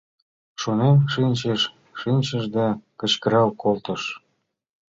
[0.61, 2.67] Шонен шинчыш-шинчыш да
[2.99, 4.01] кычкырал колтыш: